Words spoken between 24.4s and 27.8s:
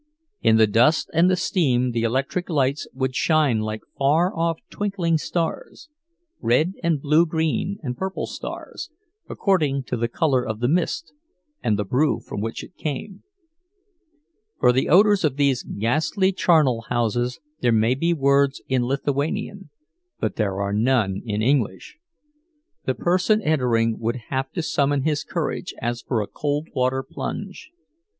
to summon his courage as for a cold water plunge.